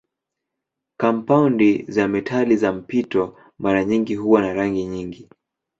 [0.97, 5.29] Kampaundi za metali za mpito mara nyingi huwa na rangi nyingi.